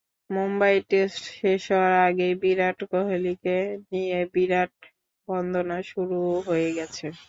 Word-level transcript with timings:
Mumbai 0.29 0.75
test 0.89 1.21
শেষ 1.33 1.61
হওয়ার 1.71 1.93
আগেই 2.07 2.33
বিরাট 2.43 2.79
কোহলিকে 2.91 3.57
নিয়ে 3.91 4.19
বিরাট-বন্দনা 4.33 5.77
শুরু 5.91 6.17
হয়ে 6.47 6.69
গেছে। 6.77 7.05